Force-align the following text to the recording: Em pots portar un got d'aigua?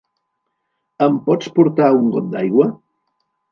Em 1.09 1.19
pots 1.27 1.53
portar 1.59 1.91
un 2.01 2.11
got 2.17 2.35
d'aigua? 2.35 2.69